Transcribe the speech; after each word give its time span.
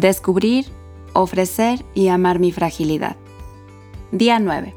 Descubrir, 0.00 0.66
ofrecer 1.12 1.84
y 1.92 2.06
amar 2.06 2.38
mi 2.38 2.52
fragilidad. 2.52 3.16
Día 4.12 4.38
9. 4.38 4.72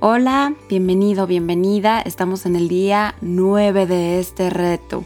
Hola, 0.00 0.56
bienvenido, 0.68 1.28
bienvenida. 1.28 2.00
Estamos 2.00 2.44
en 2.44 2.56
el 2.56 2.66
día 2.66 3.14
9 3.20 3.86
de 3.86 4.18
este 4.18 4.50
reto 4.50 5.04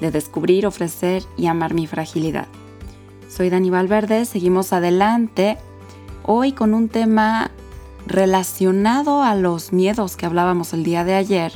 de 0.00 0.10
descubrir, 0.10 0.66
ofrecer 0.66 1.22
y 1.36 1.46
amar 1.46 1.72
mi 1.72 1.86
fragilidad. 1.86 2.48
Soy 3.28 3.48
Dani 3.48 3.70
Valverde, 3.70 4.24
seguimos 4.24 4.72
adelante 4.72 5.56
hoy 6.24 6.50
con 6.50 6.74
un 6.74 6.88
tema 6.88 7.52
relacionado 8.08 9.22
a 9.22 9.36
los 9.36 9.72
miedos 9.72 10.16
que 10.16 10.26
hablábamos 10.26 10.72
el 10.72 10.82
día 10.82 11.04
de 11.04 11.14
ayer, 11.14 11.52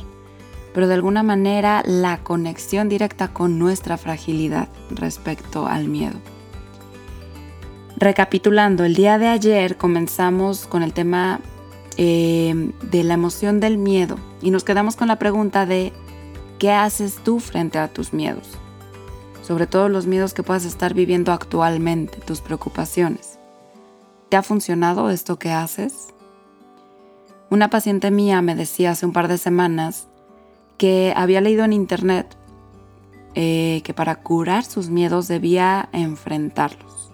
pero 0.73 0.87
de 0.87 0.93
alguna 0.93 1.23
manera 1.23 1.83
la 1.85 2.17
conexión 2.17 2.89
directa 2.89 3.29
con 3.29 3.59
nuestra 3.59 3.97
fragilidad 3.97 4.69
respecto 4.91 5.67
al 5.67 5.87
miedo. 5.87 6.19
Recapitulando, 7.97 8.85
el 8.85 8.95
día 8.95 9.17
de 9.17 9.27
ayer 9.27 9.75
comenzamos 9.75 10.65
con 10.65 10.83
el 10.83 10.93
tema 10.93 11.41
eh, 11.97 12.71
de 12.83 13.03
la 13.03 13.15
emoción 13.15 13.59
del 13.59 13.77
miedo 13.77 14.17
y 14.41 14.51
nos 14.51 14.63
quedamos 14.63 14.95
con 14.95 15.09
la 15.09 15.19
pregunta 15.19 15.65
de 15.65 15.91
¿qué 16.59 16.71
haces 16.71 17.19
tú 17.23 17.39
frente 17.39 17.77
a 17.77 17.87
tus 17.87 18.13
miedos? 18.13 18.47
Sobre 19.41 19.67
todo 19.67 19.89
los 19.89 20.05
miedos 20.05 20.33
que 20.33 20.43
puedas 20.43 20.65
estar 20.65 20.93
viviendo 20.93 21.31
actualmente, 21.31 22.19
tus 22.19 22.39
preocupaciones. 22.41 23.39
¿Te 24.29 24.37
ha 24.37 24.43
funcionado 24.43 25.09
esto 25.09 25.39
que 25.39 25.51
haces? 25.51 26.13
Una 27.49 27.71
paciente 27.71 28.11
mía 28.11 28.43
me 28.43 28.53
decía 28.53 28.91
hace 28.91 29.07
un 29.07 29.11
par 29.11 29.27
de 29.27 29.39
semanas 29.39 30.08
que 30.79 31.13
había 31.15 31.41
leído 31.41 31.63
en 31.63 31.73
internet 31.73 32.35
eh, 33.35 33.81
que 33.83 33.93
para 33.93 34.15
curar 34.15 34.63
sus 34.63 34.89
miedos 34.89 35.27
debía 35.27 35.89
enfrentarlos. 35.91 37.11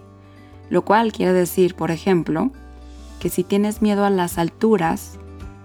Lo 0.70 0.82
cual 0.82 1.12
quiere 1.12 1.34
decir, 1.34 1.74
por 1.74 1.90
ejemplo, 1.90 2.50
que 3.20 3.28
si 3.28 3.44
tienes 3.44 3.82
miedo 3.82 4.06
a 4.06 4.10
las 4.10 4.38
alturas, 4.38 5.18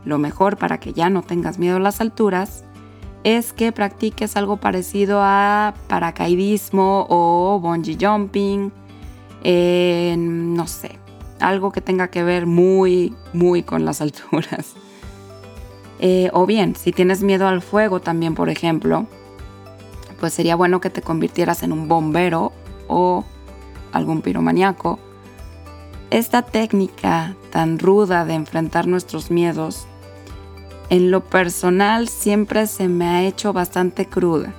lo 0.03 0.17
mejor 0.17 0.57
para 0.57 0.79
que 0.79 0.91
ya 0.91 1.09
no 1.09 1.21
tengas 1.21 1.57
miedo 1.57 1.77
a 1.77 1.79
las 1.79 2.01
alturas 2.01 2.65
es 3.23 3.53
que 3.53 3.71
practiques 3.71 4.35
algo 4.35 4.57
parecido 4.57 5.19
a 5.21 5.75
paracaidismo 5.87 7.05
o 7.07 7.59
bungee 7.61 7.97
jumping, 7.99 8.71
no 10.55 10.67
sé, 10.67 10.99
algo 11.39 11.71
que 11.71 11.81
tenga 11.81 12.09
que 12.09 12.23
ver 12.23 12.47
muy, 12.47 13.15
muy 13.31 13.63
con 13.63 13.85
las 13.85 14.01
alturas. 14.01 14.75
Eh, 16.01 16.29
o 16.33 16.45
bien, 16.45 16.75
si 16.75 16.91
tienes 16.91 17.23
miedo 17.23 17.47
al 17.47 17.61
fuego 17.61 18.01
también, 18.01 18.35
por 18.35 18.49
ejemplo, 18.49 19.05
pues 20.19 20.33
sería 20.33 20.55
bueno 20.55 20.81
que 20.81 20.89
te 20.89 21.01
convirtieras 21.01 21.63
en 21.63 21.71
un 21.71 21.87
bombero 21.87 22.51
o 22.87 23.23
algún 23.93 24.21
piromaniaco 24.21 24.99
esta 26.11 26.41
técnica 26.41 27.37
tan 27.51 27.79
ruda 27.79 28.25
de 28.25 28.33
enfrentar 28.33 28.85
nuestros 28.85 29.31
miedos, 29.31 29.87
en 30.89 31.09
lo 31.09 31.23
personal 31.23 32.09
siempre 32.09 32.67
se 32.67 32.89
me 32.89 33.07
ha 33.07 33.23
hecho 33.23 33.53
bastante 33.53 34.05
cruda. 34.07 34.53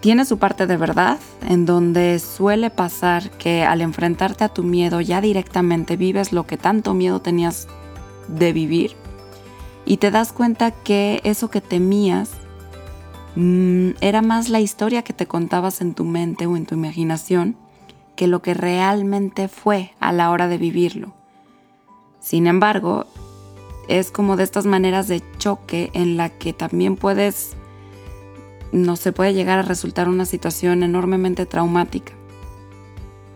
Tiene 0.00 0.26
su 0.26 0.38
parte 0.38 0.66
de 0.66 0.76
verdad, 0.76 1.18
en 1.48 1.64
donde 1.64 2.18
suele 2.18 2.68
pasar 2.68 3.30
que 3.30 3.64
al 3.64 3.80
enfrentarte 3.80 4.44
a 4.44 4.50
tu 4.50 4.62
miedo 4.62 5.00
ya 5.00 5.22
directamente 5.22 5.96
vives 5.96 6.34
lo 6.34 6.46
que 6.46 6.58
tanto 6.58 6.92
miedo 6.92 7.20
tenías 7.20 7.66
de 8.28 8.52
vivir 8.52 8.94
y 9.88 9.96
te 9.96 10.10
das 10.10 10.32
cuenta 10.32 10.70
que 10.70 11.22
eso 11.24 11.48
que 11.48 11.62
temías 11.62 12.32
mm, 13.36 13.92
era 14.02 14.20
más 14.20 14.50
la 14.50 14.60
historia 14.60 15.02
que 15.02 15.14
te 15.14 15.26
contabas 15.26 15.80
en 15.80 15.94
tu 15.94 16.04
mente 16.04 16.46
o 16.46 16.58
en 16.58 16.66
tu 16.66 16.74
imaginación 16.74 17.56
que 18.14 18.26
lo 18.26 18.42
que 18.42 18.52
realmente 18.52 19.48
fue 19.48 19.92
a 19.98 20.12
la 20.12 20.30
hora 20.30 20.46
de 20.46 20.58
vivirlo. 20.58 21.14
Sin 22.20 22.46
embargo, 22.46 23.06
es 23.88 24.10
como 24.10 24.36
de 24.36 24.44
estas 24.44 24.66
maneras 24.66 25.08
de 25.08 25.22
choque 25.38 25.90
en 25.94 26.18
la 26.18 26.28
que 26.28 26.52
también 26.52 26.96
puedes, 26.96 27.56
no 28.72 28.94
se 28.96 29.12
puede 29.12 29.32
llegar 29.32 29.58
a 29.58 29.62
resultar 29.62 30.10
una 30.10 30.26
situación 30.26 30.82
enormemente 30.82 31.46
traumática. 31.46 32.12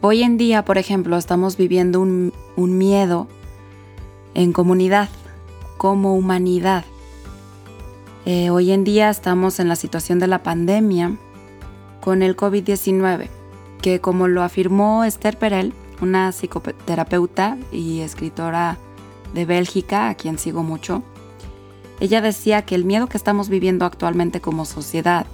Hoy 0.03 0.23
en 0.23 0.37
día, 0.37 0.67
por 0.67 0.77
ejemplo, 0.77 1.17
estamos 1.17 1.57
viviendo 1.57 1.99
un, 1.99 2.35
un 2.57 2.77
miedo 2.77 3.27
en 4.35 4.53
comunidad, 4.53 5.09
como 5.83 6.15
humanidad. 6.15 6.85
Eh, 8.25 8.51
hoy 8.51 8.71
en 8.71 8.85
día 8.85 9.11
estamos 9.11 9.59
en 9.59 9.69
la 9.69 9.75
situación 9.75 10.21
de 10.21 10.29
la 10.29 10.45
pandemia 10.45 11.17
con 12.01 12.23
el 12.23 12.37
COVID-19 12.37 13.29
que 13.81 14.01
como 14.01 14.29
lo 14.29 14.45
afirmó 14.45 15.03
Esther 15.03 15.37
Perel, 15.37 15.73
una 16.01 16.31
psicoterapeuta 16.31 17.59
y 17.73 17.99
escritora 17.99 18.79
de 19.35 19.45
Bélgica, 19.45 20.09
a 20.09 20.15
quien 20.15 20.39
sigo 20.39 20.63
mucho, 20.63 21.03
ella 21.99 22.21
decía 22.21 22.63
que 22.63 22.77
el 22.77 22.85
miedo 22.85 23.09
que 23.09 23.17
estamos 23.17 23.49
viviendo 23.49 23.85
actualmente 23.85 24.41
como 24.41 24.67
sociedad 24.67 25.27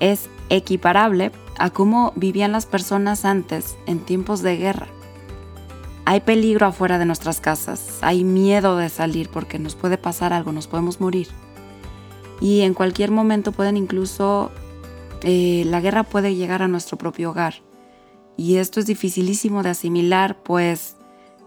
es 0.00 0.28
equiparable 0.48 1.30
a 1.58 1.70
cómo 1.70 2.12
vivían 2.16 2.50
las 2.50 2.66
personas 2.66 3.24
antes 3.24 3.76
en 3.86 4.00
tiempos 4.00 4.42
de 4.42 4.56
guerra. 4.56 4.88
Hay 6.08 6.20
peligro 6.20 6.66
afuera 6.66 6.98
de 7.00 7.04
nuestras 7.04 7.40
casas, 7.40 7.98
hay 8.00 8.22
miedo 8.22 8.76
de 8.76 8.90
salir 8.90 9.28
porque 9.28 9.58
nos 9.58 9.74
puede 9.74 9.98
pasar 9.98 10.32
algo, 10.32 10.52
nos 10.52 10.68
podemos 10.68 11.00
morir. 11.00 11.26
Y 12.40 12.60
en 12.60 12.74
cualquier 12.74 13.10
momento 13.10 13.50
pueden 13.50 13.76
incluso, 13.76 14.52
eh, 15.22 15.64
la 15.66 15.80
guerra 15.80 16.04
puede 16.04 16.36
llegar 16.36 16.62
a 16.62 16.68
nuestro 16.68 16.96
propio 16.96 17.30
hogar. 17.30 17.54
Y 18.36 18.58
esto 18.58 18.78
es 18.78 18.86
dificilísimo 18.86 19.64
de 19.64 19.70
asimilar, 19.70 20.40
pues 20.44 20.94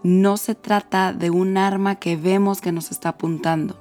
no 0.02 0.36
se 0.36 0.54
trata 0.54 1.14
de 1.14 1.30
un 1.30 1.56
arma 1.56 1.94
que 1.94 2.16
vemos 2.16 2.60
que 2.60 2.70
nos 2.70 2.90
está 2.90 3.10
apuntando, 3.10 3.78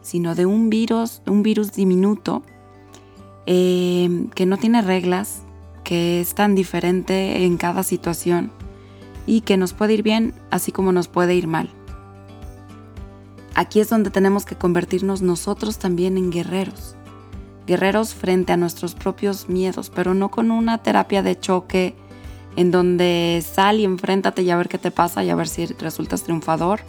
sino 0.00 0.34
de 0.34 0.46
un 0.46 0.70
virus, 0.70 1.20
un 1.26 1.42
virus 1.42 1.72
diminuto 1.72 2.42
eh, 3.44 4.26
que 4.34 4.46
no 4.46 4.56
tiene 4.56 4.80
reglas, 4.80 5.42
que 5.84 6.22
es 6.22 6.34
tan 6.34 6.54
diferente 6.54 7.44
en 7.44 7.58
cada 7.58 7.82
situación 7.82 8.52
y 9.26 9.42
que 9.42 9.56
nos 9.56 9.72
puede 9.72 9.94
ir 9.94 10.02
bien 10.02 10.34
así 10.50 10.72
como 10.72 10.92
nos 10.92 11.08
puede 11.08 11.34
ir 11.34 11.46
mal. 11.46 11.70
Aquí 13.54 13.80
es 13.80 13.90
donde 13.90 14.10
tenemos 14.10 14.44
que 14.44 14.56
convertirnos 14.56 15.22
nosotros 15.22 15.78
también 15.78 16.16
en 16.16 16.30
guerreros. 16.30 16.96
Guerreros 17.66 18.14
frente 18.14 18.52
a 18.52 18.56
nuestros 18.56 18.94
propios 18.94 19.48
miedos, 19.48 19.90
pero 19.90 20.14
no 20.14 20.30
con 20.30 20.50
una 20.50 20.78
terapia 20.78 21.22
de 21.22 21.38
choque 21.38 21.94
en 22.56 22.70
donde 22.70 23.42
sal 23.46 23.80
y 23.80 23.84
enfréntate 23.84 24.42
y 24.42 24.50
a 24.50 24.56
ver 24.56 24.68
qué 24.68 24.78
te 24.78 24.90
pasa 24.90 25.22
y 25.22 25.30
a 25.30 25.34
ver 25.34 25.48
si 25.48 25.66
resultas 25.66 26.22
triunfador. 26.22 26.80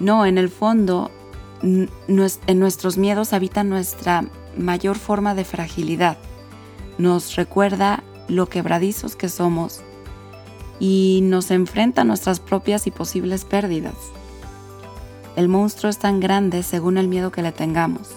No, 0.00 0.26
en 0.26 0.38
el 0.38 0.48
fondo, 0.48 1.10
en 1.62 1.88
nuestros 2.58 2.98
miedos 2.98 3.32
habita 3.32 3.62
nuestra 3.62 4.24
mayor 4.58 4.98
forma 4.98 5.34
de 5.34 5.44
fragilidad. 5.44 6.16
Nos 6.98 7.36
recuerda 7.36 8.02
lo 8.28 8.48
quebradizos 8.48 9.16
que 9.16 9.28
somos 9.28 9.82
y 10.82 11.20
nos 11.22 11.52
enfrenta 11.52 12.00
a 12.00 12.04
nuestras 12.04 12.40
propias 12.40 12.88
y 12.88 12.90
posibles 12.90 13.44
pérdidas. 13.44 13.94
El 15.36 15.46
monstruo 15.46 15.88
es 15.88 15.98
tan 15.98 16.18
grande 16.18 16.64
según 16.64 16.98
el 16.98 17.06
miedo 17.06 17.30
que 17.30 17.40
le 17.40 17.52
tengamos. 17.52 18.10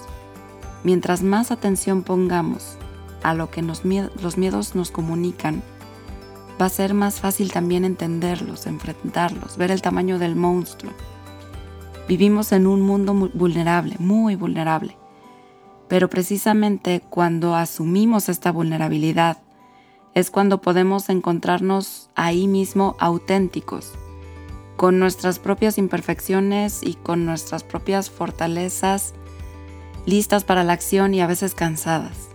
Mientras 0.82 1.22
más 1.22 1.52
atención 1.52 2.02
pongamos 2.02 2.76
a 3.22 3.34
lo 3.34 3.52
que 3.52 3.62
los 3.62 3.84
miedos 3.84 4.74
nos 4.74 4.90
comunican, 4.90 5.62
va 6.60 6.66
a 6.66 6.70
ser 6.70 6.92
más 6.92 7.20
fácil 7.20 7.52
también 7.52 7.84
entenderlos, 7.84 8.66
enfrentarlos, 8.66 9.56
ver 9.56 9.70
el 9.70 9.80
tamaño 9.80 10.18
del 10.18 10.34
monstruo. 10.34 10.92
Vivimos 12.08 12.50
en 12.50 12.66
un 12.66 12.82
mundo 12.82 13.14
muy 13.14 13.30
vulnerable, 13.32 13.94
muy 14.00 14.34
vulnerable. 14.34 14.96
Pero 15.86 16.10
precisamente 16.10 17.00
cuando 17.10 17.54
asumimos 17.54 18.28
esta 18.28 18.50
vulnerabilidad 18.50 19.38
es 20.16 20.30
cuando 20.30 20.62
podemos 20.62 21.10
encontrarnos 21.10 22.08
ahí 22.14 22.48
mismo 22.48 22.96
auténticos, 22.98 23.92
con 24.78 24.98
nuestras 24.98 25.38
propias 25.38 25.76
imperfecciones 25.76 26.80
y 26.82 26.94
con 26.94 27.26
nuestras 27.26 27.64
propias 27.64 28.08
fortalezas, 28.08 29.12
listas 30.06 30.42
para 30.42 30.64
la 30.64 30.72
acción 30.72 31.12
y 31.12 31.20
a 31.20 31.26
veces 31.26 31.54
cansadas. 31.54 32.30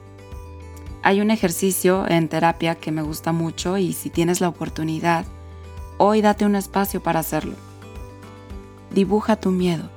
Hay 1.01 1.21
un 1.21 1.31
ejercicio 1.31 2.07
en 2.07 2.29
terapia 2.29 2.75
que 2.75 2.91
me 2.91 3.01
gusta 3.01 3.31
mucho 3.31 3.79
y 3.79 3.93
si 3.93 4.11
tienes 4.11 4.41
la 4.41 4.49
oportunidad, 4.49 5.25
hoy 5.97 6.21
date 6.21 6.45
un 6.45 6.55
espacio 6.55 7.01
para 7.01 7.21
hacerlo. 7.21 7.55
Dibuja 8.91 9.37
tu 9.37 9.49
miedo. 9.49 9.89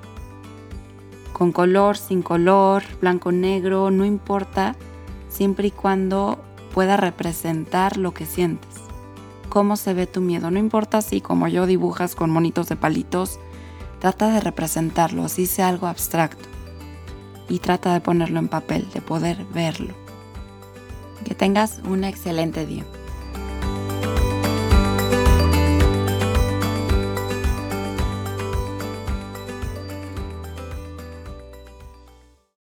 Con 1.34 1.52
color, 1.52 1.98
sin 1.98 2.22
color, 2.22 2.82
blanco, 3.02 3.30
negro, 3.30 3.90
no 3.90 4.06
importa, 4.06 4.75
siempre 5.28 5.69
y 5.69 5.70
cuando 5.70 6.38
pueda 6.75 6.97
representar 6.97 7.97
lo 7.97 8.12
que 8.12 8.26
sientes. 8.26 8.75
Cómo 9.49 9.76
se 9.76 9.94
ve 9.94 10.09
tu 10.09 10.21
miedo. 10.21 10.50
No 10.50 10.59
importa 10.59 11.00
si 11.03 11.21
como 11.21 11.47
yo 11.47 11.67
dibujas 11.67 12.17
con 12.17 12.31
monitos 12.31 12.69
de 12.69 12.75
palitos, 12.75 13.38
trata 14.00 14.29
de 14.31 14.41
representarlo, 14.41 15.25
así 15.25 15.47
sea 15.47 15.69
algo 15.69 15.87
abstracto. 15.87 16.49
Y 17.49 17.61
trata 17.61 17.94
de 17.94 18.00
ponerlo 18.00 18.41
en 18.41 18.49
papel, 18.49 18.88
de 18.93 19.00
poder 19.00 19.44
verlo. 19.55 19.94
Que 21.25 21.37
tengas 21.37 21.81
un 21.85 22.03
excelente 22.03 22.67
día. 22.67 22.85